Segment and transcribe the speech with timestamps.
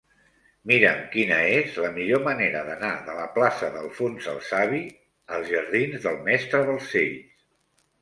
[0.69, 4.83] Mira'm quina és la millor manera d'anar de la plaça d'Alfons el Savi
[5.39, 7.43] als jardins del Mestre Balcells.